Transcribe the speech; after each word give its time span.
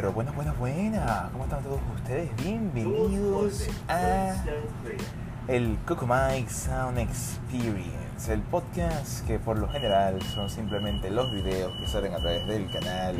pero 0.00 0.14
buenas, 0.14 0.34
buenas, 0.34 0.58
buenas. 0.58 1.30
¿Cómo 1.30 1.44
están 1.44 1.62
todos 1.62 1.78
ustedes? 1.94 2.34
Bienvenidos 2.42 3.68
a 3.86 4.32
el 5.46 5.76
Mike 5.86 6.48
Sound 6.48 6.96
Experience, 6.96 8.32
el 8.32 8.40
podcast 8.40 9.26
que 9.26 9.38
por 9.38 9.58
lo 9.58 9.68
general 9.68 10.22
son 10.22 10.48
simplemente 10.48 11.10
los 11.10 11.30
videos 11.30 11.74
que 11.78 11.86
salen 11.86 12.14
a 12.14 12.16
través 12.16 12.46
del 12.46 12.70
canal 12.70 13.14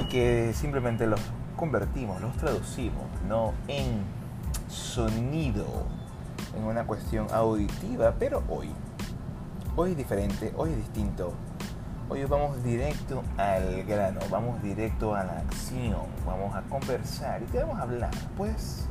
y 0.00 0.04
que 0.04 0.52
simplemente 0.54 1.08
los 1.08 1.20
convertimos, 1.56 2.20
los 2.20 2.36
traducimos, 2.36 3.06
no 3.26 3.52
en 3.66 4.04
sonido, 4.68 5.66
en 6.56 6.62
una 6.62 6.86
cuestión 6.86 7.26
auditiva, 7.32 8.14
pero 8.16 8.44
hoy, 8.48 8.70
hoy 9.74 9.90
es 9.90 9.96
diferente, 9.96 10.52
hoy 10.56 10.70
es 10.70 10.76
distinto 10.76 11.32
Hoy 12.06 12.22
vamos 12.26 12.62
directo 12.62 13.22
al 13.38 13.82
grano, 13.84 14.20
vamos 14.30 14.62
directo 14.62 15.14
a 15.14 15.24
la 15.24 15.38
acción, 15.38 16.02
vamos 16.26 16.54
a 16.54 16.60
conversar 16.62 17.42
y 17.42 17.46
qué 17.46 17.60
vamos 17.60 17.78
a 17.78 17.82
hablar. 17.82 18.10
Pues 18.36 18.84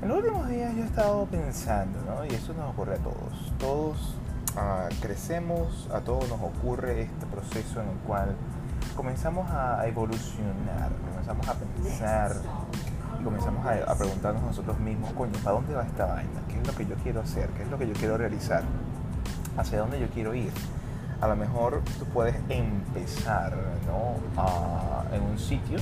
en 0.00 0.08
los 0.08 0.18
últimos 0.18 0.48
días 0.48 0.72
yo 0.76 0.84
he 0.84 0.86
estado 0.86 1.26
pensando, 1.26 1.98
¿no? 2.02 2.24
Y 2.24 2.28
eso 2.28 2.54
nos 2.54 2.70
ocurre 2.70 2.94
a 2.94 2.98
todos. 2.98 3.52
Todos 3.58 4.14
ah, 4.56 4.88
crecemos, 5.02 5.88
a 5.92 6.02
todos 6.02 6.28
nos 6.28 6.40
ocurre 6.40 7.02
este 7.02 7.26
proceso 7.26 7.82
en 7.82 7.88
el 7.88 7.96
cual 8.06 8.36
comenzamos 8.94 9.50
a 9.50 9.84
evolucionar, 9.88 10.92
comenzamos 11.10 11.48
a 11.48 11.54
pensar 11.54 12.36
y 13.20 13.24
comenzamos 13.24 13.66
a, 13.66 13.90
a 13.90 13.94
preguntarnos 13.96 14.42
nosotros 14.44 14.78
mismos, 14.78 15.12
coño, 15.14 15.32
¿para 15.42 15.56
dónde 15.56 15.74
va 15.74 15.82
esta 15.82 16.06
vaina? 16.06 16.40
¿Qué 16.48 16.60
es 16.60 16.66
lo 16.66 16.74
que 16.76 16.86
yo 16.86 16.94
quiero 17.02 17.22
hacer? 17.22 17.48
¿Qué 17.50 17.64
es 17.64 17.68
lo 17.68 17.76
que 17.76 17.88
yo 17.88 17.94
quiero 17.94 18.16
realizar? 18.16 18.62
¿Hacia 19.56 19.80
dónde 19.80 19.98
yo 19.98 20.08
quiero 20.10 20.32
ir? 20.32 20.52
A 21.20 21.28
lo 21.28 21.36
mejor 21.36 21.82
tú 21.98 22.04
puedes 22.06 22.36
empezar 22.48 23.52
en 25.12 25.22
un 25.22 25.38
sitio, 25.38 25.78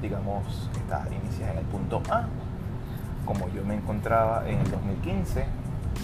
digamos 0.00 0.68
que 0.72 0.78
está, 0.80 1.06
inicias 1.10 1.50
en 1.50 1.58
el 1.58 1.64
punto 1.64 2.02
A, 2.10 2.26
como 3.24 3.48
yo 3.48 3.64
me 3.64 3.74
encontraba 3.74 4.48
en 4.48 4.60
el 4.60 4.70
2015, 4.70 5.46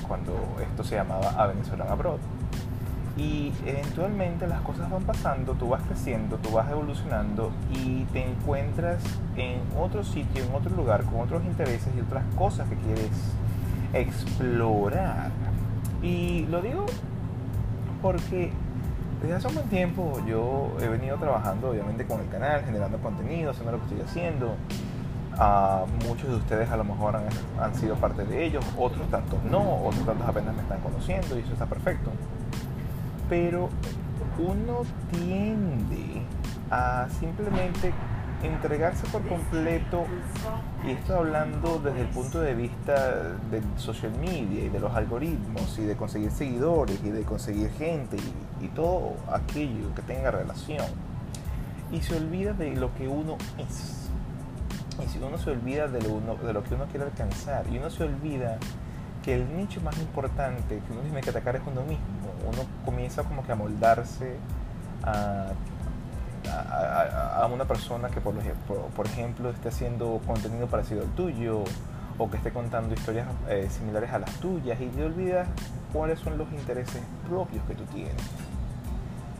cuando 0.09 0.34
esto 0.61 0.83
se 0.83 0.97
llamaba 0.97 1.31
A 1.31 1.47
Venezuela 1.47 1.84
Abroad. 1.89 2.19
Y 3.17 3.53
eventualmente 3.67 4.47
las 4.47 4.62
cosas 4.62 4.91
van 4.91 5.03
pasando, 5.03 5.53
tú 5.53 5.69
vas 5.69 5.83
creciendo, 5.83 6.39
tú 6.39 6.51
vas 6.51 6.71
evolucionando 6.71 7.53
y 7.71 8.05
te 8.06 8.25
encuentras 8.27 9.03
en 9.37 9.61
otro 9.78 10.03
sitio, 10.03 10.43
en 10.43 10.55
otro 10.55 10.75
lugar, 10.75 11.05
con 11.05 11.21
otros 11.21 11.45
intereses 11.45 11.93
y 11.95 12.01
otras 12.01 12.25
cosas 12.37 12.69
que 12.71 12.77
quieres 12.77 13.11
explorar. 13.93 15.31
Y 16.03 16.47
lo 16.47 16.62
digo 16.62 16.87
porque 18.01 18.51
desde 19.23 19.37
hace 19.37 19.48
un 19.48 19.55
buen 19.55 19.69
tiempo 19.69 20.20
yo 20.27 20.77
he 20.81 20.89
venido 20.89 21.17
trabajando 21.17 21.70
obviamente 21.70 22.05
con 22.05 22.20
el 22.20 22.28
canal, 22.28 22.65
generando 22.65 22.98
contenido, 22.98 23.53
haciendo 23.53 23.73
lo 23.73 23.78
que 23.78 23.84
estoy 23.84 24.01
haciendo. 24.01 24.56
Uh, 25.34 25.87
muchos 26.06 26.28
de 26.28 26.37
ustedes 26.37 26.70
a 26.70 26.77
lo 26.77 26.84
mejor 26.84 27.17
han, 27.17 27.25
han, 27.59 27.75
sido 27.75 27.95
parte 27.97 28.25
de 28.27 28.45
ellos, 28.45 28.62
otros 28.77 29.09
tantos 29.09 29.43
no, 29.45 29.83
otros 29.83 30.05
tantos 30.05 30.28
apenas 30.28 30.55
me 30.55 30.61
están 30.61 30.81
conociendo 30.81 31.39
y 31.39 31.41
eso 31.41 31.53
está 31.53 31.67
perfecto. 31.67 32.11
Pero 33.31 33.70
uno 34.39 34.83
tiende 35.11 36.23
a 36.70 37.06
simplemente 37.19 37.95
entregarse 38.43 39.07
por 39.09 39.27
completo, 39.27 40.05
y 40.87 40.91
esto 40.91 41.17
hablando 41.17 41.79
desde 41.79 42.03
el 42.03 42.09
punto 42.09 42.41
de 42.41 42.55
vista 42.55 43.34
del 43.51 43.62
social 43.77 44.12
media 44.19 44.65
y 44.65 44.69
de 44.69 44.81
los 44.81 44.93
algoritmos 44.95 45.79
y 45.79 45.83
de 45.83 45.97
conseguir 45.97 46.31
seguidores 46.31 47.01
y 47.05 47.11
de 47.11 47.23
conseguir 47.23 47.71
gente 47.73 48.17
y, 48.61 48.69
todo 48.69 49.15
aquello 49.33 49.95
que 49.95 50.03
tenga 50.03 50.31
relación. 50.31 50.87
Y 51.91 52.01
se 52.01 52.17
olvida 52.17 52.53
de 52.53 52.75
lo 52.75 52.95
que 52.95 53.07
uno 53.07 53.37
es. 53.59 54.09
Y 55.05 55.09
si 55.09 55.19
uno 55.19 55.37
se 55.37 55.50
olvida 55.50 55.89
de 55.89 56.00
lo, 56.00 56.15
uno, 56.15 56.37
de 56.37 56.53
lo 56.53 56.62
que 56.62 56.75
uno 56.75 56.87
quiere 56.87 57.06
alcanzar, 57.06 57.66
y 57.71 57.78
uno 57.78 57.91
se 57.91 58.05
olvida 58.05 58.59
que 59.22 59.34
el 59.34 59.56
nicho 59.56 59.81
más 59.83 59.99
importante 59.99 60.81
que 60.81 60.93
uno 60.93 61.03
tiene 61.03 61.21
que 61.21 61.31
atacar 61.31 61.56
es 61.56 61.62
uno 61.66 61.83
mismo, 61.83 62.05
uno 62.47 62.65
comienza 62.84 63.22
como 63.22 63.45
que 63.45 63.53
a 63.53 63.56
moldarse 63.56 64.37
a 65.05 65.53
a, 66.48 67.48
una 67.53 67.64
persona 67.64 68.08
que, 68.08 68.20
por, 68.20 68.34
por, 68.94 69.06
ejemplo, 69.06 69.50
esté 69.50 69.69
haciendo 69.69 70.20
contenido 70.26 70.66
parecido 70.66 71.03
al 71.03 71.08
tuyo 71.10 71.64
o 72.19 72.30
que 72.30 72.36
esté 72.36 72.53
contando 72.53 72.94
historias 72.94 73.26
eh, 73.48 73.69
similares 73.70 74.12
a 74.12 74.19
las 74.19 74.30
tuyas 74.34 74.80
y 74.80 74.86
te 74.86 75.04
olvidas 75.04 75.48
cuáles 75.92 76.19
son 76.20 76.38
los 76.38 76.50
intereses 76.53 77.03
propios 77.28 77.64
que 77.66 77.75
tú 77.75 77.84
tienes. 77.84 78.14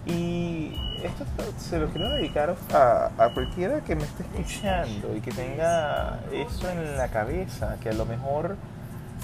Y 0.05 0.75
esto 1.03 1.25
se 1.59 1.79
lo 1.79 1.87
quiero 1.89 2.11
dedicar 2.11 2.57
a, 2.73 3.11
a, 3.17 3.33
cualquiera 3.33 3.81
que 3.83 3.95
me 3.95 4.03
esté 4.03 4.25
escuchando 4.25 5.17
y 5.17 5.21
que 5.21 5.31
tenga 5.31 6.19
eso 6.33 6.69
en 6.71 6.97
la 6.97 7.09
cabeza, 7.09 7.77
que 7.81 7.91
a 7.91 7.93
lo 7.93 8.05
mejor 8.05 8.57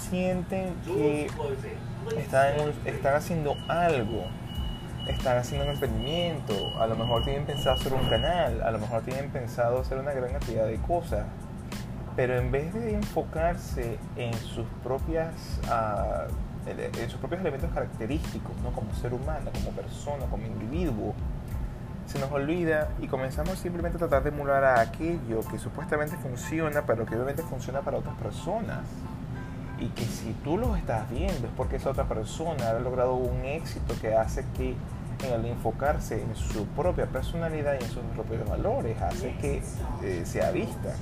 sienten 0.09 0.75
que 0.85 1.29
están, 2.17 2.55
están 2.85 3.17
haciendo 3.17 3.57
algo 3.67 4.27
están 5.13 5.39
haciendo 5.39 5.67
un 5.67 5.73
emprendimiento, 5.73 6.55
a 6.81 6.87
lo 6.87 6.97
mejor 6.97 7.25
tienen 7.25 7.45
pensado 7.45 7.77
hacer 7.77 7.93
un 7.95 8.09
canal, 8.09 8.63
a 8.63 8.71
lo 8.71 8.79
mejor 8.79 9.03
tienen 9.03 9.31
pensado 9.31 9.81
hacer 9.81 9.99
una 9.99 10.13
gran 10.13 10.33
cantidad 10.33 10.67
de 10.67 10.77
cosas, 10.77 11.25
pero 12.17 12.39
en 12.39 12.51
vez 12.51 12.75
de 12.75 12.95
enfocarse 12.95 13.99
en 14.17 14.35
sus 14.35 14.67
propias 14.83 15.61
uh, 15.65 16.31
en 16.67 17.09
sus 17.09 17.19
propios 17.19 17.41
elementos 17.41 17.71
característicos, 17.73 18.55
¿no? 18.63 18.73
como 18.73 18.93
ser 18.95 19.15
humano, 19.15 19.51
como 19.55 19.71
persona, 19.71 20.27
como 20.27 20.47
individuo, 20.47 21.15
se 22.07 22.19
nos 22.19 22.31
olvida 22.33 22.89
y 23.01 23.07
comenzamos 23.07 23.59
simplemente 23.59 23.97
a 23.97 24.01
tratar 24.01 24.23
de 24.23 24.31
emular 24.31 24.65
a 24.65 24.81
aquello 24.81 25.41
que 25.51 25.59
supuestamente 25.59 26.17
funciona, 26.17 26.83
pero 26.87 27.05
que 27.05 27.15
obviamente 27.15 27.43
funciona 27.43 27.81
para 27.83 27.99
otras 27.99 28.17
personas. 28.17 28.81
Y 29.79 29.89
que 29.89 30.05
si 30.05 30.33
tú 30.43 30.57
lo 30.57 30.75
estás 30.75 31.09
viendo 31.09 31.47
es 31.47 31.53
porque 31.57 31.77
esa 31.77 31.91
otra 31.91 32.05
persona 32.05 32.71
ha 32.71 32.73
logrado 32.81 33.15
un 33.15 33.45
éxito 33.45 33.95
que 34.01 34.15
hace 34.15 34.45
que 34.57 34.75
en 35.25 35.33
el 35.33 35.45
enfocarse 35.47 36.23
en 36.23 36.35
su 36.37 36.67
propia 36.67 37.07
personalidad 37.07 37.75
y 37.81 37.85
en 37.85 37.91
sus 37.91 38.03
propios 38.15 38.49
valores 38.49 39.01
hace 39.01 39.35
que 39.37 39.63
eh, 40.03 40.23
sea 40.25 40.51
vista. 40.51 40.95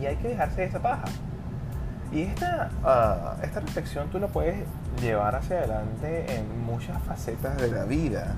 Y 0.00 0.06
hay 0.06 0.16
que 0.16 0.28
dejarse 0.28 0.62
de 0.62 0.66
esa 0.66 0.80
paja. 0.80 1.04
Y 2.10 2.22
esta, 2.22 2.70
ah, 2.84 3.36
esta 3.42 3.60
reflexión 3.60 4.08
tú 4.10 4.18
la 4.18 4.26
puedes 4.28 4.56
llevar 5.00 5.34
hacia 5.34 5.58
adelante 5.58 6.34
en 6.34 6.64
muchas 6.64 7.00
facetas 7.02 7.56
de 7.56 7.70
la 7.70 7.84
vida. 7.84 8.34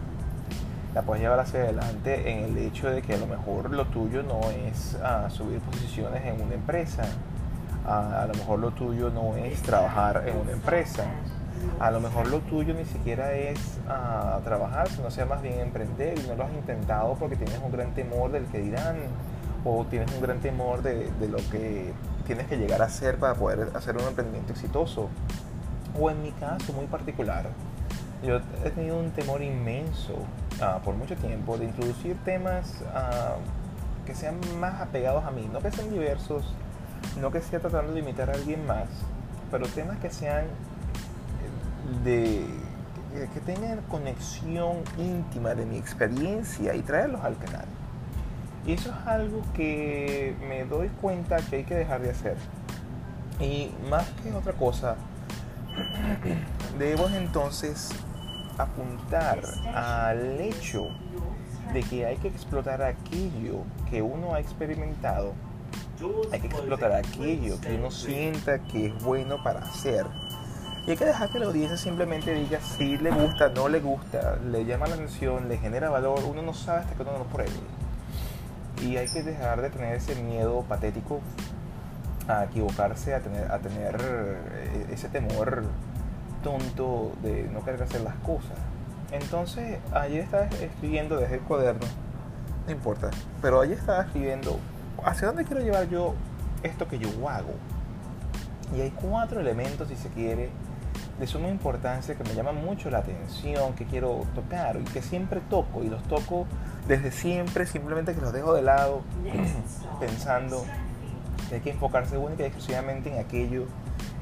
La 0.95 1.03
puedes 1.03 1.23
llevar 1.23 1.41
hacia 1.41 1.61
adelante 1.61 2.31
en 2.31 2.45
el 2.45 2.59
hecho 2.59 2.89
de 2.89 3.03
que 3.03 3.15
a 3.15 3.17
lo 3.17 3.27
mejor 3.27 3.71
lo 3.71 3.87
tuyo 3.87 4.23
no 4.23 4.41
es 4.51 4.97
ah, 5.03 5.29
subir 5.29 5.59
posiciones 5.61 6.25
en 6.25 6.41
una 6.41 6.55
empresa. 6.55 7.03
Ah, 7.87 8.23
a 8.23 8.27
lo 8.27 8.35
mejor 8.35 8.61
lo 8.61 8.71
tuyo 8.71 9.11
no 9.11 9.35
es 9.37 9.61
trabajar 9.63 10.23
en 10.27 10.37
una 10.37 10.53
empresa 10.53 11.05
a 11.81 11.91
lo 11.91 12.01
mejor 12.01 12.29
lo 12.29 12.41
tuyo 12.41 12.75
ni 12.75 12.85
siquiera 12.85 13.33
es 13.33 13.79
uh, 13.87 14.41
trabajar, 14.43 14.89
sino 14.89 15.11
sea 15.11 15.27
más 15.27 15.43
bien 15.43 15.61
emprender 15.61 16.19
y 16.19 16.29
no 16.29 16.35
lo 16.35 16.45
has 16.45 16.53
intentado 16.53 17.15
porque 17.15 17.37
tienes 17.37 17.59
un 17.63 17.73
gran 17.73 17.93
temor 17.95 18.31
del 18.31 18.47
que 18.47 18.59
dirán 18.59 18.97
o 19.65 19.85
tienes 19.87 20.13
un 20.13 20.21
gran 20.21 20.41
temor 20.41 20.83
de, 20.83 21.11
lo 21.29 21.39
que 21.51 21.93
tienes 22.27 22.47
que 22.47 22.57
llegar 22.57 22.83
a 22.83 22.87
hacer 22.87 23.19
para 23.19 23.35
poder 23.35 23.71
hacer 23.75 23.97
un 23.97 24.05
emprendimiento 24.05 24.53
exitoso. 24.53 25.09
O 25.99 26.11
en 26.11 26.23
mi 26.23 26.33
caso 26.33 26.73
muy 26.73 26.87
particular, 26.87 27.47
yo 28.23 28.41
he 28.65 28.71
tenido 28.71 28.99
un 28.99 29.11
temor 29.11 29.43
inmenso 29.43 30.15
uh, 30.15 30.81
por 30.85 30.95
mucho 30.95 31.17
tiempo 31.17 31.57
de 31.57 31.67
introducir 31.67 32.17
temas 32.25 32.83
uh, 32.83 34.05
que 34.07 34.15
sean 34.15 34.37
más 34.59 34.81
apegados 34.81 35.25
a 35.25 35.31
mí, 35.31 35.49
no 35.53 35.61
que 35.61 35.71
sean 35.71 35.91
diversos, 35.91 36.45
no 37.21 37.31
que 37.31 37.41
sea 37.41 37.61
tratando 37.61 37.93
de 37.93 38.01
imitar 38.01 38.31
a 38.31 38.35
alguien 38.35 38.67
más, 38.67 38.89
pero 39.51 39.67
temas 39.69 39.99
que 39.99 40.11
sean 40.11 40.45
de 42.05 42.47
que 43.33 43.41
tengan 43.41 43.81
conexión 43.83 44.79
íntima 44.99 45.55
de 45.55 45.65
mi 45.65 45.77
experiencia 45.77 46.75
y 46.75 46.83
traerlos 46.83 47.23
al 47.23 47.37
canal. 47.39 47.67
Y 48.67 48.73
eso 48.73 48.91
es 48.91 49.07
algo 49.07 49.43
que 49.55 50.35
me 50.49 50.65
doy 50.65 50.89
cuenta 51.01 51.37
que 51.37 51.57
hay 51.57 51.65
que 51.65 51.75
dejar 51.75 52.01
de 52.01 52.11
hacer. 52.11 52.37
Y 53.39 53.71
más 53.91 54.09
que 54.23 54.33
otra 54.33 54.53
cosa, 54.55 54.97
debemos 56.79 57.13
entonces 57.13 57.91
apuntar 58.59 59.41
al 59.75 60.41
hecho 60.41 60.89
de 61.73 61.83
que 61.83 62.07
hay 62.07 62.17
que 62.17 62.29
explotar 62.29 62.83
aquello 62.83 63.63
que 63.91 64.01
uno 64.03 64.35
ha 64.35 64.41
experimentado, 64.41 65.35
hay 66.33 66.41
que 66.41 66.47
explotar 66.47 66.93
aquello 66.93 67.61
que 67.61 67.75
uno 67.75 67.91
sienta 67.91 68.59
que 68.59 68.87
es 68.87 69.03
bueno 69.03 69.43
para 69.43 69.61
hacer 69.61 70.07
y 70.87 70.91
hay 70.91 70.97
que 70.97 71.05
dejar 71.05 71.31
que 71.31 71.39
la 71.39 71.47
audiencia 71.47 71.77
simplemente 71.77 72.35
diga 72.35 72.61
si 72.61 72.97
le 72.99 73.11
gusta, 73.11 73.49
no 73.49 73.69
le 73.69 73.81
gusta, 73.81 74.37
le 74.37 74.65
llama 74.65 74.87
la 74.87 74.95
atención, 74.95 75.49
le 75.49 75.59
genera 75.59 75.89
valor. 75.89 76.21
Uno 76.25 76.43
no 76.43 76.55
sabe 76.55 76.81
hasta 76.81 76.95
que 76.95 77.03
uno 77.03 77.13
no 77.13 77.19
lo 77.19 77.25
pruebe. 77.25 77.53
Y 78.83 78.97
hay 78.97 79.07
que 79.07 79.23
dejar 79.23 79.63
de 79.63 79.71
tener 79.71 79.95
ese 79.95 80.15
miedo 80.17 80.65
patético 80.69 81.21
a 82.29 82.45
equivocarse, 82.45 83.15
a 83.15 83.21
tener, 83.21 83.51
a 83.51 83.59
tener 83.59 83.97
eh, 84.01 84.87
ese 84.91 85.09
temor 85.09 85.65
tonto 86.43 87.13
de 87.23 87.45
no 87.45 87.65
querer 87.65 87.83
hacer 87.83 88.03
las 88.03 88.17
cosas. 88.17 88.59
Entonces, 89.13 89.79
ayer 89.93 90.25
estaba 90.25 90.45
escribiendo 90.45 91.17
desde 91.17 91.37
el 91.37 91.41
cuaderno 91.43 91.87
no 92.67 92.73
importa. 92.73 93.11
Pero 93.43 93.63
ella 93.63 93.75
estaba 93.75 94.03
escribiendo, 94.03 94.59
¿hacia 95.05 95.29
dónde 95.29 95.45
quiero 95.45 95.63
llevar 95.63 95.89
yo 95.89 96.15
esto 96.63 96.89
que 96.89 96.99
yo 96.99 97.09
hago? 97.29 97.55
Y 98.77 98.81
hay 98.81 98.91
cuatro 98.91 99.41
elementos, 99.41 99.89
si 99.89 99.97
se 99.97 100.09
quiere, 100.09 100.51
de 101.19 101.27
suma 101.27 101.49
importancia 101.49 102.15
que 102.17 102.25
me 102.25 102.35
llaman 102.35 102.65
mucho 102.65 102.91
la 102.91 102.99
atención, 102.99 103.75
que 103.75 103.85
quiero 103.85 104.23
tocar 104.35 104.77
y 104.77 104.85
que 104.85 105.03
siempre 105.03 105.41
toco. 105.49 105.83
Y 105.85 105.89
los 105.89 106.03
toco 106.05 106.47
desde 106.89 107.13
siempre, 107.13 107.67
simplemente 107.67 108.15
que 108.15 108.21
los 108.21 108.33
dejo 108.33 108.55
de 108.55 108.63
lado, 108.63 109.03
pensando 110.01 110.65
que 111.49 111.57
hay 111.57 111.61
que 111.61 111.71
enfocarse 111.71 112.19
única 112.19 112.43
y 112.43 112.47
exclusivamente 112.47 113.13
en 113.13 113.25
aquello 113.25 113.67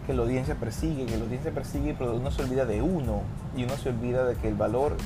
que 0.06 0.14
la 0.14 0.22
audiencia 0.22 0.56
persigue, 0.56 1.06
que 1.06 1.16
la 1.16 1.24
audiencia 1.24 1.52
persigue, 1.52 1.94
pero 1.96 2.16
uno 2.16 2.30
se 2.30 2.42
olvida 2.42 2.64
de 2.64 2.82
uno 2.82 3.22
y 3.56 3.64
uno 3.64 3.76
se 3.76 3.90
olvida 3.90 4.24
de 4.24 4.34
que 4.34 4.48
el 4.48 4.54
valor 4.54 4.96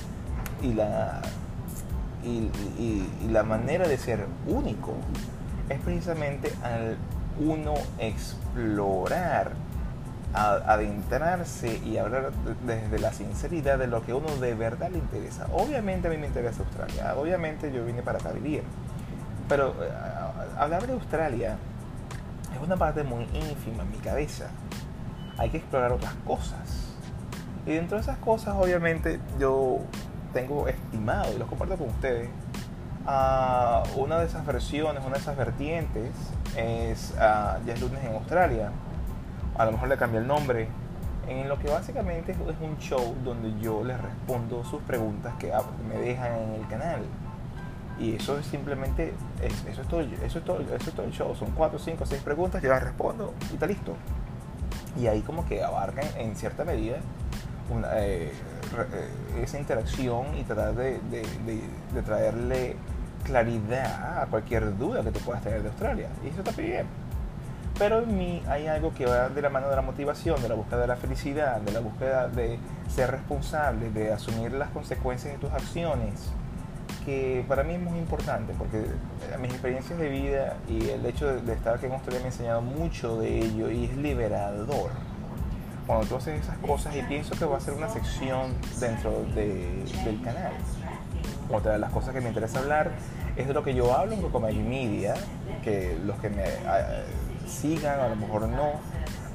y 0.62 0.72
la, 0.72 1.20
y, 2.24 2.50
la 3.28 3.42
manera 3.42 3.86
de 3.86 3.98
ser 3.98 4.26
único 4.46 4.94
es 5.68 5.80
precisamente 5.80 6.52
al 6.62 6.96
uno 7.38 7.74
explorar, 7.98 9.52
adentrarse 10.34 11.78
y 11.78 11.96
hablar 11.96 12.30
desde 12.66 12.98
la 12.98 13.12
sinceridad 13.12 13.78
de 13.78 13.86
lo 13.86 14.04
que 14.04 14.12
a 14.12 14.16
uno 14.16 14.28
de 14.36 14.54
verdad 14.54 14.90
le 14.90 14.98
interesa. 14.98 15.46
Obviamente 15.52 16.08
a 16.08 16.10
mí 16.10 16.18
me 16.18 16.26
interesa 16.26 16.62
Australia, 16.62 17.14
obviamente 17.16 17.72
yo 17.72 17.84
vine 17.84 18.02
para 18.02 18.18
acá 18.18 18.30
a 18.30 18.32
vivir, 18.32 18.62
pero 19.48 19.74
eh, 19.82 19.90
hablar 20.58 20.86
de 20.86 20.92
Australia 20.92 21.56
es 22.54 22.62
una 22.62 22.76
parte 22.76 23.02
muy 23.02 23.24
ínfima 23.24 23.82
en 23.82 23.90
mi 23.90 23.98
cabeza. 23.98 24.46
Hay 25.38 25.50
que 25.50 25.58
explorar 25.58 25.92
otras 25.92 26.14
cosas. 26.26 26.94
Y 27.66 27.72
dentro 27.72 27.96
de 27.96 28.02
esas 28.02 28.18
cosas, 28.18 28.54
obviamente, 28.58 29.20
yo 29.38 29.80
tengo 30.32 30.68
estimado 30.68 31.32
y 31.34 31.38
lo 31.38 31.46
comparto 31.46 31.76
con 31.76 31.88
ustedes. 31.88 32.28
una 33.96 34.18
de 34.18 34.26
esas 34.26 34.44
versiones, 34.46 35.02
una 35.04 35.14
de 35.14 35.20
esas 35.20 35.36
vertientes 35.36 36.10
es 36.56 37.14
Ya 37.16 37.60
es 37.66 37.80
lunes 37.80 38.04
en 38.04 38.14
Australia. 38.14 38.70
A 39.58 39.64
lo 39.64 39.72
mejor 39.72 39.88
le 39.88 39.96
cambié 39.96 40.20
el 40.20 40.26
nombre. 40.26 40.68
En 41.28 41.48
lo 41.48 41.58
que 41.58 41.68
básicamente 41.68 42.32
es 42.32 42.38
un 42.60 42.78
show 42.78 43.16
donde 43.24 43.58
yo 43.60 43.82
les 43.82 44.00
respondo 44.00 44.62
sus 44.64 44.80
preguntas 44.82 45.34
que 45.40 45.52
me 45.88 45.96
dejan 45.96 46.32
en 46.32 46.54
el 46.54 46.68
canal. 46.68 47.00
Y 47.98 48.14
eso 48.14 48.38
es 48.38 48.46
simplemente, 48.46 49.14
eso, 49.42 49.82
es 49.82 49.88
todo, 49.88 50.00
eso, 50.02 50.38
es 50.38 50.44
todo, 50.44 50.60
eso 50.60 50.74
es 50.76 50.92
todo 50.92 51.06
el 51.06 51.12
show. 51.12 51.34
Son 51.34 51.50
cuatro, 51.52 51.78
cinco, 51.78 52.04
seis 52.06 52.22
preguntas, 52.22 52.62
yo 52.62 52.68
las 52.68 52.82
respondo 52.82 53.34
y 53.50 53.54
está 53.54 53.66
listo. 53.66 53.94
Y 55.00 55.06
ahí 55.08 55.22
como 55.22 55.46
que 55.46 55.62
abarcan 55.62 56.04
en 56.16 56.36
cierta 56.36 56.64
medida 56.64 56.98
una, 57.70 57.88
eh, 57.98 58.30
eh, 58.76 59.42
esa 59.42 59.58
interacción 59.58 60.36
y 60.38 60.44
tratar 60.44 60.74
de, 60.74 61.00
de, 61.10 62.02
traerle 62.02 62.76
claridad 63.24 64.22
a 64.22 64.26
cualquier 64.26 64.76
duda 64.78 65.02
que 65.02 65.10
tú 65.10 65.20
puedas 65.20 65.42
tener 65.42 65.62
de 65.62 65.68
Australia. 65.68 66.08
Y 66.24 66.28
eso 66.28 66.42
está 66.42 66.52
bien. 66.52 66.86
Pero 67.78 67.98
en 68.02 68.16
mí 68.16 68.42
hay 68.48 68.66
algo 68.68 68.94
que 68.94 69.04
va 69.04 69.28
de 69.28 69.42
la 69.42 69.50
mano 69.50 69.68
de 69.68 69.76
la 69.76 69.82
motivación, 69.82 70.40
de 70.40 70.48
la 70.48 70.54
búsqueda 70.54 70.80
de 70.80 70.86
la 70.86 70.96
felicidad, 70.96 71.60
de 71.60 71.72
la 71.72 71.80
búsqueda 71.80 72.28
de 72.28 72.58
ser 72.88 73.10
responsable, 73.10 73.90
de 73.90 74.12
asumir 74.12 74.52
las 74.52 74.70
consecuencias 74.70 75.34
de 75.34 75.38
tus 75.38 75.52
acciones 75.52 76.32
que 77.06 77.44
para 77.46 77.62
mí 77.62 77.74
es 77.74 77.80
muy 77.80 77.98
importante 78.00 78.52
porque 78.58 78.78
eh, 78.78 79.38
mis 79.40 79.52
experiencias 79.52 79.96
de 79.96 80.08
vida 80.08 80.56
y 80.68 80.88
el 80.88 81.06
hecho 81.06 81.40
de, 81.40 81.52
estar 81.52 81.76
aquí 81.76 81.86
en 81.86 81.92
Australia 81.92 82.18
me 82.18 82.26
ha 82.26 82.30
enseñado 82.30 82.60
mucho 82.60 83.18
de 83.20 83.38
ello 83.38 83.70
y 83.70 83.84
es 83.84 83.96
liberador. 83.96 84.90
Cuando 85.86 86.04
tú 86.06 86.16
haces 86.16 86.42
esas 86.42 86.58
cosas 86.58 86.96
y 86.96 87.02
pienso 87.02 87.36
que 87.38 87.44
va 87.44 87.58
a 87.58 87.60
ser 87.60 87.74
una 87.74 87.88
sección 87.88 88.52
dentro 88.80 89.22
del 89.36 90.20
canal. 90.24 90.52
Otra 91.48 91.74
de 91.74 91.78
las 91.78 91.92
cosas 91.92 92.12
que 92.12 92.20
me 92.20 92.28
interesa 92.28 92.58
hablar 92.58 92.90
es 93.36 93.46
de 93.46 93.54
lo 93.54 93.62
que 93.62 93.72
yo 93.72 93.96
hablo 93.96 94.14
en 94.14 94.20
Cocomelli 94.20 94.58
Media, 94.58 95.14
que 95.62 95.96
los 96.04 96.18
que 96.18 96.28
me 96.28 96.42
sigan 97.46 98.00
a 98.00 98.08
lo 98.08 98.16
mejor 98.16 98.48
no, 98.48 98.72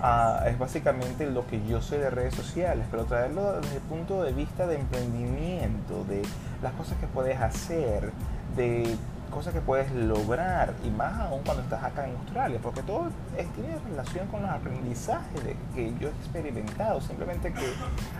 ah, 0.01 0.43
es 0.47 0.57
básicamente 0.57 1.29
lo 1.29 1.45
que 1.47 1.65
yo 1.65 1.81
sé 1.81 1.97
de 1.97 2.09
redes 2.09 2.35
sociales, 2.35 2.85
pero 2.91 3.05
traerlo 3.05 3.59
desde 3.61 3.75
el 3.75 3.81
punto 3.81 4.23
de 4.23 4.33
vista 4.33 4.67
de 4.67 4.75
emprendimiento, 4.75 6.03
de 6.05 6.21
las 6.61 6.73
cosas 6.73 6.97
que 6.99 7.07
puedes 7.07 7.39
hacer, 7.39 8.11
de 8.55 8.95
cosas 9.31 9.53
que 9.53 9.61
puedes 9.61 9.91
lograr, 9.93 10.73
y 10.83 10.89
más 10.89 11.17
aún 11.21 11.41
cuando 11.45 11.63
estás 11.63 11.83
acá 11.83 12.05
en 12.07 12.15
Australia, 12.17 12.59
porque 12.61 12.83
todo 12.83 13.07
tiene 13.55 13.77
relación 13.89 14.27
con 14.27 14.41
los 14.41 14.51
aprendizajes 14.51 15.41
que 15.73 15.93
yo 15.99 16.09
he 16.09 16.11
experimentado. 16.11 16.99
Simplemente 16.99 17.53
que 17.53 17.73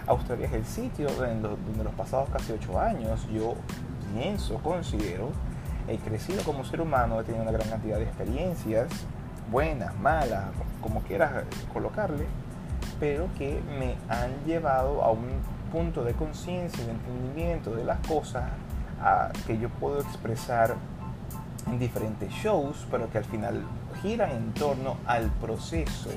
Australia 0.08 0.48
es 0.48 0.54
el 0.54 0.66
sitio 0.66 1.10
donde, 1.12 1.50
donde 1.50 1.84
los 1.84 1.94
pasados 1.94 2.30
casi 2.30 2.54
ocho 2.54 2.80
años 2.80 3.28
yo 3.32 3.56
pienso, 4.14 4.58
considero, 4.60 5.32
he 5.88 5.98
crecido 5.98 6.44
como 6.44 6.64
ser 6.64 6.82
humano, 6.82 7.20
he 7.20 7.24
tenido 7.24 7.44
una 7.44 7.52
gran 7.52 7.70
cantidad 7.70 7.98
de 7.98 8.04
experiencias, 8.04 8.88
buenas, 9.52 9.94
malas, 10.00 10.46
como 10.82 11.02
quieras 11.02 11.44
colocarle, 11.74 12.26
pero 13.00 13.28
que 13.38 13.62
me 13.78 13.96
han 14.10 14.32
llevado 14.46 15.04
a 15.04 15.12
un 15.12 15.28
punto 15.72 16.04
de 16.04 16.14
conciencia 16.14 16.82
y 16.84 16.88
de 16.88 16.92
entendimiento 16.94 17.76
de 17.76 17.84
las 17.84 18.00
cosas 18.08 18.46
que 19.46 19.58
yo 19.58 19.70
puedo 19.70 20.00
expresar 20.00 20.76
en 21.68 21.80
diferentes 21.80 22.32
shows, 22.32 22.88
pero 22.90 23.10
que 23.10 23.18
al 23.18 23.26
final 23.26 23.64
giran 24.02 24.32
en 24.32 24.54
torno 24.54 24.98
al 25.06 25.30
proceso, 25.30 26.10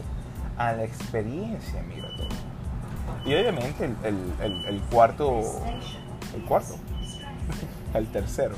a 0.57 0.73
la 0.73 0.85
experiencia 0.85 1.83
migratoria. 1.83 2.39
Y 3.25 3.35
obviamente 3.35 3.91
el, 4.05 4.83
cuarto, 4.91 5.41
el 6.35 6.45
cuarto, 6.45 6.77
el 7.95 8.07
tercero. 8.09 8.55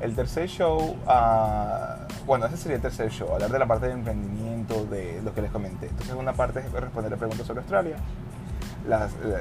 El 0.00 0.14
tercer 0.14 0.48
show, 0.48 0.96
uh, 1.06 2.26
bueno, 2.26 2.46
ese 2.46 2.56
sería 2.56 2.76
el 2.76 2.82
tercer 2.82 3.10
show, 3.10 3.32
hablar 3.34 3.50
de 3.50 3.58
la 3.58 3.66
parte 3.66 3.86
de 3.86 3.92
emprendimiento, 3.92 4.86
de 4.86 5.20
lo 5.22 5.34
que 5.34 5.42
les 5.42 5.50
comenté. 5.50 5.88
Entonces 5.88 6.14
una 6.14 6.32
parte 6.32 6.60
es 6.60 6.72
responder 6.72 7.16
preguntas 7.16 7.46
sobre 7.46 7.60
Australia, 7.60 7.96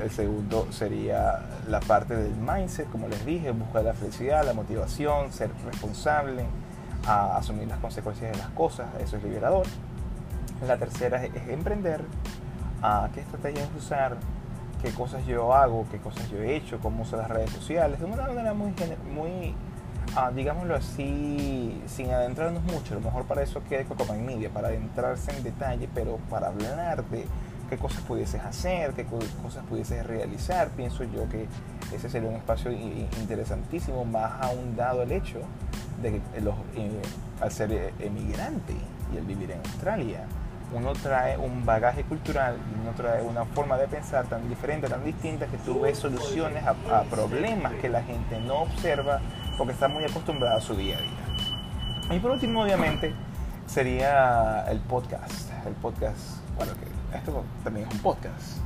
el 0.03 0.11
segundo 0.11 0.67
sería 0.71 1.39
la 1.67 1.79
parte 1.79 2.15
del 2.15 2.35
mindset, 2.35 2.89
como 2.89 3.07
les 3.07 3.25
dije, 3.25 3.51
buscar 3.51 3.83
la 3.83 3.93
felicidad, 3.93 4.45
la 4.45 4.53
motivación, 4.53 5.31
ser 5.31 5.49
responsable, 5.65 6.45
a 7.07 7.37
asumir 7.37 7.67
las 7.67 7.79
consecuencias 7.79 8.31
de 8.31 8.37
las 8.37 8.49
cosas, 8.49 8.87
eso 8.99 9.17
es 9.17 9.23
liberador. 9.23 9.65
La 10.67 10.77
tercera 10.77 11.23
es, 11.23 11.31
emprender, 11.47 12.01
a 12.81 13.09
qué 13.13 13.21
estrategias 13.21 13.69
usar, 13.77 14.17
qué 14.81 14.91
cosas 14.91 15.25
yo 15.25 15.53
hago, 15.53 15.85
qué 15.89 15.99
cosas 15.99 16.29
yo 16.29 16.37
he 16.37 16.55
hecho, 16.55 16.79
cómo 16.79 17.03
uso 17.03 17.15
las 17.17 17.29
redes 17.29 17.49
sociales, 17.51 17.99
de 17.99 18.05
una 18.05 18.27
manera 18.27 18.53
muy, 18.53 18.73
muy 19.13 19.55
digámoslo 20.33 20.75
así, 20.75 21.81
sin 21.87 22.11
adentrarnos 22.11 22.63
mucho. 22.63 22.93
A 22.93 22.95
lo 22.95 23.01
mejor 23.01 23.25
para 23.25 23.41
eso 23.43 23.61
queda 23.63 23.83
Cocoman 23.83 24.25
Media, 24.25 24.49
para 24.49 24.69
adentrarse 24.69 25.31
en 25.35 25.43
detalle, 25.43 25.89
pero 25.93 26.17
para 26.29 26.47
hablar 26.47 27.03
de 27.05 27.25
qué 27.69 27.77
cosas 27.77 28.01
pudieses 28.01 28.41
hacer, 28.41 28.93
qué 28.93 29.05
cosas 29.05 29.63
pudieses 29.67 30.05
realizar. 30.05 30.69
Pienso 30.69 31.03
yo 31.03 31.29
que 31.29 31.47
ese 31.93 32.09
sería 32.09 32.29
un 32.29 32.35
espacio 32.35 32.71
interesantísimo, 32.71 34.05
más 34.05 34.33
aún 34.41 34.75
dado 34.75 35.03
el 35.03 35.11
hecho 35.11 35.39
de 36.01 36.11
que 36.11 36.41
los, 36.41 36.55
eh, 36.75 37.01
al 37.41 37.51
ser 37.51 37.71
eh, 37.71 37.93
emigrante 37.99 38.73
y 39.13 39.17
al 39.17 39.25
vivir 39.25 39.51
en 39.51 39.59
Australia, 39.59 40.25
uno 40.73 40.93
trae 40.93 41.35
un 41.35 41.65
bagaje 41.65 42.03
cultural, 42.03 42.55
uno 42.79 42.91
trae 42.95 43.23
una 43.23 43.43
forma 43.43 43.75
de 43.77 43.87
pensar 43.87 44.27
tan 44.27 44.47
diferente, 44.47 44.87
tan 44.87 45.03
distinta, 45.03 45.47
que 45.47 45.57
tú 45.57 45.81
ves 45.81 45.97
soluciones 45.97 46.63
a 46.63 46.75
problemas 47.09 47.73
que 47.81 47.89
la 47.89 48.03
gente 48.03 48.39
no 48.39 48.61
observa 48.61 49.19
porque 49.59 49.73
está 49.73 49.89
muy 49.89 50.05
acostumbrada 50.05 50.55
a 50.55 50.61
su 50.61 50.73
día 50.73 50.97
a 50.97 51.01
día. 51.01 52.15
Y 52.15 52.19
por 52.19 52.31
último, 52.31 52.63
obviamente, 52.63 53.13
sería 53.67 54.65
el 54.69 54.79
podcast. 54.79 55.51
El 55.67 55.73
podcast, 55.73 56.37
bueno, 56.55 56.71
que 56.73 57.17
esto 57.17 57.43
también 57.63 57.85
es 57.85 57.93
un 57.93 57.99
podcast, 57.99 58.57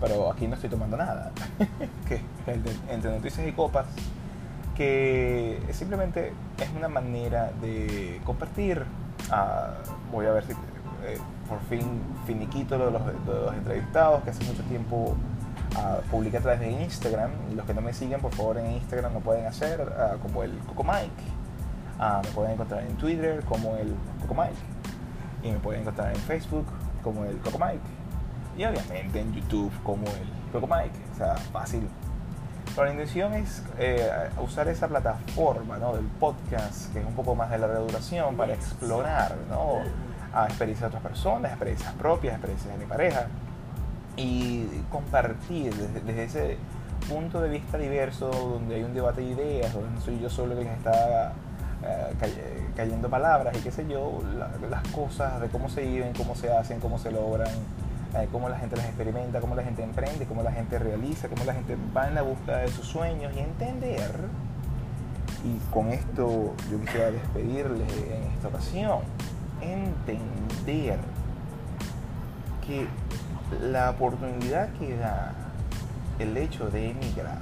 pero 0.00 0.30
aquí 0.30 0.46
no 0.46 0.54
estoy 0.54 0.68
tomando 0.68 0.98
nada, 0.98 1.32
que 2.08 2.20
Entre 2.90 3.10
Noticias 3.10 3.48
y 3.48 3.52
Copas, 3.52 3.86
que 4.76 5.62
simplemente 5.72 6.34
es 6.58 6.68
una 6.76 6.88
manera 6.88 7.50
de 7.62 8.20
compartir. 8.26 8.84
Ah, 9.30 9.70
voy 10.12 10.26
a 10.26 10.32
ver 10.32 10.44
si 10.44 10.52
eh, 10.52 11.18
por 11.48 11.58
fin 11.70 12.02
finiquito 12.26 12.76
lo 12.76 12.90
los, 12.90 13.06
de 13.06 13.12
los, 13.26 13.54
entrevistados, 13.54 14.22
que 14.22 14.30
hace 14.30 14.44
mucho 14.44 14.62
tiempo 14.64 15.16
uh, 15.76 16.02
publiqué 16.10 16.38
a 16.38 16.40
través 16.40 16.60
de 16.60 16.70
Instagram. 16.70 17.30
Los 17.54 17.66
que 17.66 17.74
no 17.74 17.80
me 17.80 17.92
siguen, 17.92 18.20
por 18.20 18.34
favor, 18.34 18.58
en 18.58 18.72
Instagram 18.72 19.14
lo 19.14 19.20
pueden 19.20 19.46
hacer, 19.46 19.80
ah, 19.98 20.16
como 20.22 20.42
el 20.42 20.56
Coco 20.60 20.84
Mike. 20.84 22.22
me 22.24 22.30
pueden 22.30 22.52
encontrar 22.52 22.82
en 22.82 22.96
Twitter 22.96 23.44
como 23.44 23.76
el 23.76 23.94
Coco 24.22 24.34
Mike. 24.34 24.54
Y 25.42 25.52
me 25.52 25.58
pueden 25.58 25.82
encontrar 25.82 26.14
en 26.14 26.20
Facebook 26.22 26.66
como 27.02 27.24
el 27.24 27.38
Coco 27.38 27.58
Mike. 27.58 27.84
Y 28.56 28.64
obviamente 28.64 29.20
en 29.20 29.34
YouTube 29.34 29.72
como 29.82 30.06
el 30.06 30.52
Coco 30.52 30.66
Mike. 30.66 30.98
O 31.12 31.16
sea, 31.16 31.36
fácil. 31.36 31.88
Pero 32.74 32.86
la 32.86 32.92
intención 32.92 33.34
es 33.34 33.62
eh, 33.78 34.10
usar 34.42 34.66
esa 34.68 34.88
plataforma 34.88 35.78
¿no? 35.78 35.94
del 35.94 36.06
podcast, 36.06 36.92
que 36.92 37.00
es 37.00 37.06
un 37.06 37.14
poco 37.14 37.34
más 37.34 37.50
de 37.50 37.58
larga 37.58 37.78
duración, 37.78 38.36
para 38.36 38.54
explorar 38.54 39.36
¿no? 39.48 39.78
a 40.32 40.46
experiencias 40.46 40.90
de 40.90 40.96
otras 40.96 41.02
personas, 41.02 41.52
experiencias 41.52 41.92
propias, 41.94 42.34
experiencias 42.34 42.72
de 42.72 42.78
mi 42.78 42.86
pareja, 42.86 43.28
y 44.16 44.66
compartir 44.90 45.74
desde, 45.74 46.24
ese 46.24 46.58
punto 47.08 47.40
de 47.40 47.48
vista 47.48 47.78
diverso, 47.78 48.28
donde 48.28 48.76
hay 48.76 48.82
un 48.82 48.94
debate 48.94 49.20
de 49.20 49.30
ideas, 49.30 49.72
donde 49.72 50.00
soy 50.00 50.18
yo 50.20 50.30
solo 50.30 50.54
quien 50.54 50.68
está 50.68 51.32
eh, 51.82 52.66
cayendo 52.76 53.08
palabras 53.08 53.56
y 53.56 53.60
qué 53.60 53.70
sé 53.70 53.86
yo, 53.88 54.20
las 54.70 54.82
cosas 54.88 55.40
de 55.40 55.48
cómo 55.48 55.68
se 55.68 55.82
viven, 55.82 56.12
cómo 56.14 56.34
se 56.34 56.50
hacen, 56.52 56.80
cómo 56.80 56.98
se 56.98 57.10
logran, 57.10 57.48
eh, 58.14 58.28
cómo 58.30 58.48
la 58.48 58.58
gente 58.58 58.76
las 58.76 58.86
experimenta, 58.86 59.40
cómo 59.40 59.54
la 59.54 59.64
gente 59.64 59.82
emprende, 59.82 60.24
cómo 60.26 60.42
la 60.42 60.52
gente 60.52 60.78
realiza, 60.78 61.28
cómo 61.28 61.44
la 61.44 61.52
gente 61.52 61.76
va 61.94 62.08
en 62.08 62.14
la 62.14 62.22
búsqueda 62.22 62.58
de 62.58 62.68
sus 62.68 62.86
sueños 62.86 63.32
y 63.36 63.40
entender. 63.40 64.10
Y 65.44 65.58
con 65.72 65.88
esto 65.88 66.54
yo 66.70 66.80
quisiera 66.80 67.10
despedirles 67.10 67.92
en 67.92 68.22
esta 68.32 68.48
ocasión, 68.48 69.00
entender 69.60 70.98
que 72.66 72.86
la 73.60 73.90
oportunidad 73.90 74.72
que 74.74 74.96
da 74.96 75.32
el 76.18 76.36
hecho 76.36 76.70
de 76.70 76.90
emigrar, 76.90 77.38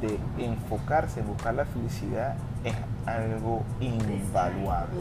de 0.00 0.44
enfocarse 0.44 1.20
en 1.20 1.26
buscar 1.26 1.54
la 1.54 1.64
felicidad, 1.64 2.36
es 2.64 2.74
algo 3.06 3.62
invaluable. 3.80 5.00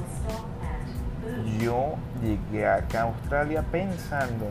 Yo 1.59 1.95
llegué 2.21 2.67
acá 2.67 3.01
a 3.01 3.03
Australia 3.03 3.63
pensando 3.71 4.47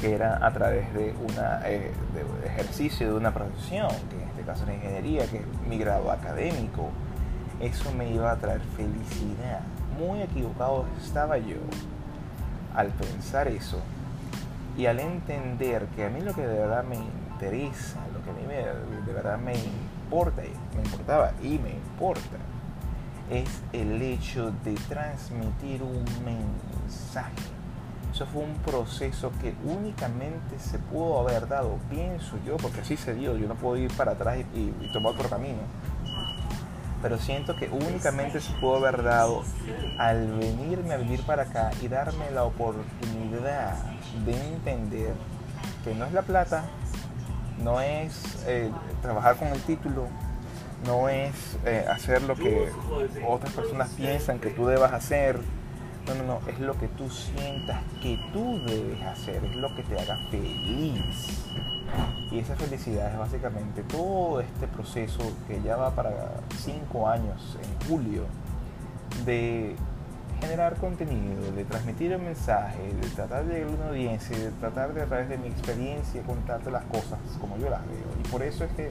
que 0.00 0.14
era 0.14 0.44
a 0.46 0.52
través 0.52 0.92
de 0.94 1.14
un 1.18 1.34
eh, 1.64 1.92
ejercicio 2.44 3.08
de 3.08 3.14
una 3.14 3.32
profesión, 3.32 3.88
que 4.10 4.22
en 4.22 4.28
este 4.28 4.42
caso 4.42 4.62
es 4.62 4.68
la 4.68 4.74
ingeniería, 4.74 5.26
que 5.26 5.38
es 5.38 5.44
mi 5.68 5.78
grado 5.78 6.10
académico, 6.10 6.90
eso 7.60 7.90
me 7.92 8.10
iba 8.10 8.30
a 8.30 8.36
traer 8.36 8.60
felicidad. 8.76 9.60
Muy 9.98 10.22
equivocado 10.22 10.84
estaba 11.02 11.38
yo 11.38 11.56
al 12.74 12.88
pensar 12.88 13.48
eso 13.48 13.80
y 14.76 14.86
al 14.86 15.00
entender 15.00 15.86
que 15.96 16.04
a 16.04 16.10
mí 16.10 16.20
lo 16.20 16.34
que 16.34 16.46
de 16.46 16.58
verdad 16.58 16.84
me 16.84 16.96
interesa, 16.96 18.00
lo 18.12 18.22
que 18.22 18.30
a 18.30 18.32
mí 18.34 18.42
de 19.06 19.12
verdad 19.12 19.38
me 19.38 19.54
importa, 19.54 20.42
me 20.74 20.82
importaba 20.82 21.32
y 21.42 21.58
me 21.58 21.70
importa, 21.70 22.36
es 23.30 23.62
el 23.72 24.00
hecho 24.02 24.52
de 24.64 24.74
transmitir 24.88 25.82
un 25.82 26.04
mensaje. 26.24 27.32
Eso 28.12 28.24
fue 28.26 28.44
un 28.44 28.54
proceso 28.58 29.30
que 29.42 29.54
únicamente 29.64 30.58
se 30.58 30.78
pudo 30.78 31.20
haber 31.20 31.48
dado, 31.48 31.78
pienso 31.90 32.38
yo, 32.46 32.56
porque 32.56 32.80
así 32.80 32.96
se 32.96 33.14
dio, 33.14 33.36
yo 33.36 33.46
no 33.46 33.54
puedo 33.54 33.76
ir 33.76 33.92
para 33.92 34.12
atrás 34.12 34.38
y, 34.54 34.72
y 34.82 34.92
tomar 34.92 35.12
otro 35.12 35.28
camino 35.28 35.58
pero 37.06 37.18
siento 37.18 37.54
que 37.54 37.68
únicamente 37.68 38.40
se 38.40 38.52
pudo 38.54 38.78
haber 38.78 39.04
dado 39.04 39.44
al 39.96 40.26
venirme 40.38 40.92
a 40.92 40.96
vivir 40.96 41.22
para 41.22 41.44
acá 41.44 41.70
y 41.80 41.86
darme 41.86 42.32
la 42.32 42.42
oportunidad 42.42 43.76
de 44.24 44.48
entender 44.48 45.14
que 45.84 45.94
no 45.94 46.04
es 46.04 46.12
la 46.12 46.22
plata, 46.22 46.64
no 47.62 47.80
es 47.80 48.44
eh, 48.48 48.72
trabajar 49.02 49.36
con 49.36 49.46
el 49.46 49.60
título, 49.60 50.08
no 50.84 51.08
es 51.08 51.56
eh, 51.64 51.86
hacer 51.88 52.22
lo 52.22 52.34
que 52.34 52.72
otras 53.24 53.52
personas 53.52 53.90
piensan 53.90 54.40
que 54.40 54.50
tú 54.50 54.66
debas 54.66 54.92
hacer. 54.92 55.38
No, 56.08 56.14
no, 56.16 56.24
no, 56.24 56.40
es 56.48 56.58
lo 56.58 56.76
que 56.76 56.88
tú 56.88 57.08
sientas 57.08 57.82
que 58.02 58.18
tú 58.32 58.60
debes 58.66 59.00
hacer, 59.02 59.44
es 59.44 59.54
lo 59.54 59.72
que 59.76 59.84
te 59.84 59.96
haga 59.96 60.18
feliz. 60.28 61.46
Y 62.30 62.40
esa 62.40 62.56
felicidad 62.56 63.12
es 63.12 63.18
básicamente 63.18 63.82
todo 63.84 64.40
este 64.40 64.66
proceso 64.66 65.20
que 65.46 65.62
ya 65.62 65.76
va 65.76 65.90
para 65.92 66.10
cinco 66.56 67.08
años 67.08 67.56
en 67.62 67.88
julio 67.88 68.24
de 69.24 69.76
generar 70.40 70.74
contenido, 70.76 71.52
de 71.52 71.64
transmitir 71.64 72.12
el 72.12 72.20
mensaje, 72.20 72.92
de 73.00 73.08
tratar 73.08 73.44
de 73.44 73.54
llegar 73.54 73.70
a 73.70 73.74
una 73.74 73.88
audiencia, 73.88 74.36
de 74.36 74.50
tratar 74.50 74.92
de 74.92 75.02
a 75.02 75.06
través 75.06 75.28
de 75.28 75.38
mi 75.38 75.48
experiencia 75.48 76.22
contarte 76.22 76.70
las 76.70 76.84
cosas 76.84 77.18
como 77.40 77.56
yo 77.58 77.70
las 77.70 77.86
veo. 77.86 78.06
Y 78.22 78.28
por 78.28 78.42
eso 78.42 78.64
es 78.64 78.72
que 78.72 78.90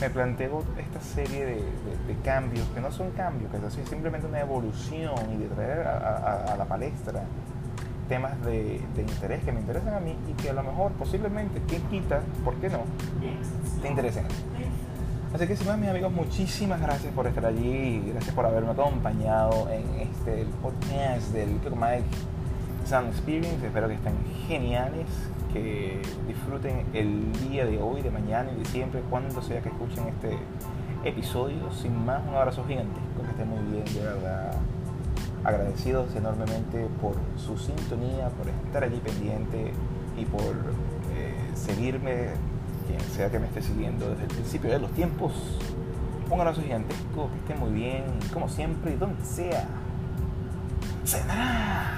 me 0.00 0.10
planteo 0.10 0.62
esta 0.76 1.00
serie 1.00 1.46
de, 1.46 2.16
cambios, 2.24 2.66
que 2.74 2.80
no 2.80 2.92
son 2.92 3.12
cambios, 3.12 3.50
que 3.50 3.56
es 3.58 3.88
simplemente 3.88 4.26
una 4.26 4.40
evolución 4.40 5.14
y 5.32 5.36
de 5.36 5.46
traer 5.46 5.86
a 5.86 6.54
la 6.58 6.64
palestra 6.66 7.22
temas 8.08 8.40
de, 8.44 8.80
interés 8.96 9.42
que 9.44 9.52
me 9.52 9.60
interesan 9.60 9.94
a 9.94 10.00
mí 10.00 10.14
y 10.28 10.32
que 10.40 10.50
a 10.50 10.52
lo 10.52 10.62
mejor 10.62 10.92
posiblemente, 10.92 11.60
¿quién 11.66 11.82
quita? 11.82 12.20
¿Por 12.44 12.54
qué 12.56 12.68
no? 12.68 12.80
Te 13.82 13.88
interesen. 13.88 14.24
Así 15.34 15.46
que 15.46 15.56
sin 15.56 15.66
más 15.66 15.78
mis 15.78 15.88
amigos, 15.88 16.12
muchísimas 16.12 16.80
gracias 16.80 17.12
por 17.12 17.26
estar 17.26 17.44
allí, 17.46 18.02
gracias 18.06 18.34
por 18.34 18.46
haberme 18.46 18.70
acompañado 18.70 19.68
en 19.70 20.00
este 20.00 20.46
podcast 20.62 21.32
del 21.32 21.48
Mike 21.48 22.04
Sound 22.86 23.08
Experience. 23.08 23.66
Espero 23.66 23.88
que 23.88 23.94
estén 23.94 24.14
geniales, 24.46 25.06
que 25.52 26.00
disfruten 26.26 26.86
el 26.94 27.32
día 27.48 27.66
de 27.66 27.82
hoy, 27.82 28.02
de 28.02 28.10
mañana 28.10 28.50
y 28.52 28.60
de 28.60 28.64
siempre, 28.66 29.02
cuando 29.10 29.42
sea 29.42 29.60
que 29.60 29.68
escuchen 29.68 30.06
este 30.08 30.38
episodio. 31.04 31.70
Sin 31.72 32.06
más, 32.06 32.22
un 32.26 32.34
abrazo 32.34 32.64
gigantesco, 32.66 33.22
que 33.22 33.30
estén 33.30 33.48
muy 33.48 33.72
bien, 33.72 33.84
de 33.84 34.00
verdad 34.00 34.52
agradecidos 35.44 36.14
enormemente 36.16 36.88
por 37.00 37.14
su 37.36 37.56
sintonía, 37.56 38.28
por 38.30 38.48
estar 38.48 38.84
allí 38.84 38.98
pendiente 38.98 39.72
y 40.16 40.24
por 40.24 40.54
eh, 41.14 41.50
seguirme, 41.54 42.30
quien 42.86 43.00
sea 43.00 43.30
que 43.30 43.38
me 43.38 43.46
esté 43.46 43.62
siguiendo 43.62 44.10
desde 44.10 44.24
el 44.24 44.28
principio 44.28 44.70
de 44.70 44.78
los 44.80 44.90
tiempos. 44.92 45.32
Un 46.30 46.40
abrazo 46.40 46.62
gigantesco, 46.62 47.30
que 47.30 47.52
esté 47.52 47.54
muy 47.54 47.72
bien, 47.72 48.04
como 48.32 48.48
siempre 48.48 48.92
y 48.92 48.96
donde 48.96 49.24
sea. 49.24 49.64
¡Cenar! 51.04 51.95